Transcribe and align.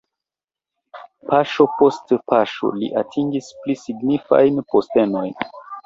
Paŝo 1.33 1.67
post 1.81 2.15
paŝo 2.33 2.73
li 2.81 2.91
atingis 3.05 3.53
pli 3.61 3.79
signifajn 3.87 4.63
postenojn. 4.75 5.35